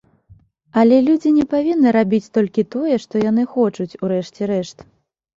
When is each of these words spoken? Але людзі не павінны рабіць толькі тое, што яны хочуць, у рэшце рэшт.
Але 0.83 0.95
людзі 1.09 1.33
не 1.33 1.43
павінны 1.51 1.91
рабіць 1.97 2.29
толькі 2.37 2.65
тое, 2.75 2.95
што 3.03 3.21
яны 3.25 3.43
хочуць, 3.57 3.97
у 4.07 4.09
рэшце 4.13 4.49
рэшт. 4.53 4.77